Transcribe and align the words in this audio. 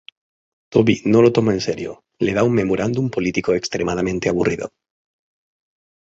Toby 0.73 0.95
no 1.11 1.21
lo 1.21 1.31
toma 1.31 1.53
en 1.53 1.61
serio: 1.61 1.91
le 2.17 2.33
da 2.33 2.41
un 2.43 2.55
memorándum 2.55 3.11
político 3.11 3.53
extremadamente 3.53 4.29
aburrido. 4.29 4.73